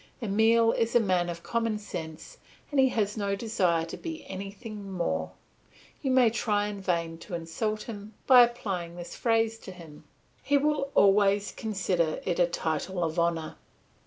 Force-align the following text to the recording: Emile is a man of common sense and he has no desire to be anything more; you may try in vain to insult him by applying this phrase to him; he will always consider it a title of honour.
Emile 0.19 0.71
is 0.71 0.95
a 0.95 0.99
man 0.99 1.29
of 1.29 1.43
common 1.43 1.77
sense 1.77 2.39
and 2.71 2.79
he 2.79 2.89
has 2.89 3.15
no 3.17 3.35
desire 3.35 3.85
to 3.85 3.95
be 3.95 4.25
anything 4.27 4.91
more; 4.91 5.29
you 6.01 6.09
may 6.09 6.27
try 6.27 6.65
in 6.65 6.81
vain 6.81 7.19
to 7.19 7.35
insult 7.35 7.83
him 7.83 8.15
by 8.25 8.41
applying 8.43 8.95
this 8.95 9.15
phrase 9.15 9.59
to 9.59 9.71
him; 9.71 10.03
he 10.41 10.57
will 10.57 10.89
always 10.95 11.51
consider 11.51 12.19
it 12.25 12.39
a 12.39 12.47
title 12.47 13.03
of 13.03 13.19
honour. 13.19 13.57